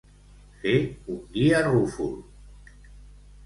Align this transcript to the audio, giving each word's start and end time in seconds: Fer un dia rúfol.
Fer 0.61 0.71
un 1.15 1.21
dia 1.37 1.61
rúfol. 1.69 2.13